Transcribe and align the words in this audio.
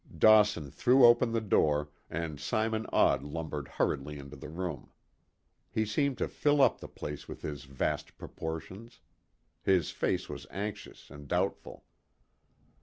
Dawson 0.17 0.71
threw 0.71 1.05
open 1.05 1.31
the 1.31 1.39
door, 1.39 1.91
and 2.09 2.39
Simon 2.39 2.87
Odd 2.91 3.21
lumbered 3.21 3.67
hurriedly 3.67 4.17
into 4.17 4.35
the 4.35 4.49
room. 4.49 4.89
He 5.69 5.85
seemed 5.85 6.17
to 6.17 6.27
fill 6.27 6.59
up 6.59 6.79
the 6.79 6.87
place 6.87 7.27
with 7.27 7.43
his 7.43 7.65
vast 7.65 8.17
proportions. 8.17 8.99
His 9.61 9.91
face 9.91 10.27
was 10.27 10.47
anxious 10.49 11.11
and 11.11 11.27
doubtful. 11.27 11.85